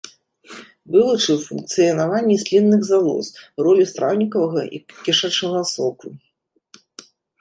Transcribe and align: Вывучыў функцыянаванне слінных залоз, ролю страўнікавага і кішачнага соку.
Вывучыў 0.93 1.37
функцыянаванне 1.47 2.37
слінных 2.43 2.81
залоз, 2.91 3.27
ролю 3.67 3.83
страўнікавага 3.91 4.63
і 4.79 4.81
кішачнага 5.03 5.61
соку. 5.77 6.07